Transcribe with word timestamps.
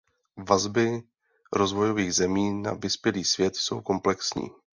Vazby 0.37 1.03
rozvojových 1.53 2.13
zemí 2.13 2.53
na 2.53 2.73
vyspělý 2.73 3.23
svět 3.25 3.55
jsou 3.55 3.81
komplexní. 3.81 4.49